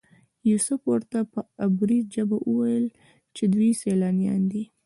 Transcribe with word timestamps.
یوسف 0.49 0.79
ورته 0.91 1.19
په 1.33 1.39
عبري 1.65 1.99
ژبه 2.13 2.37
وویل 2.43 2.85
چې 3.35 3.43
دوی 3.53 3.69
سیلانیان 3.81 4.41
دي. 4.51 4.63